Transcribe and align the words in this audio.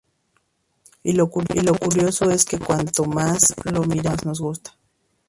Y 1.03 1.11
lo 1.13 1.29
curioso 1.29 2.31
es 2.31 2.43
que 2.43 2.57
cuanto 2.57 3.05
más 3.05 3.53
lo 3.71 3.83
miramos 3.83 4.13
más 4.25 4.25
nos 4.25 4.41
gusta. 4.41 4.71